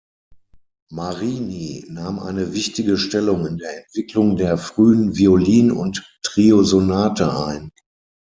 Marini 0.89 1.85
nahm 1.87 2.17
eine 2.17 2.53
wichtige 2.53 2.97
Stellung 2.97 3.45
in 3.45 3.57
der 3.59 3.83
Entwicklung 3.85 4.35
der 4.35 4.57
frühen 4.57 5.15
Violin- 5.15 5.69
und 5.71 6.11
Triosonate 6.23 7.31
ein. 7.45 7.69